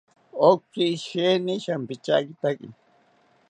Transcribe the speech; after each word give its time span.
Oki 0.47 0.87
sheeni 1.05 1.53
shampityakitaki 1.63 2.67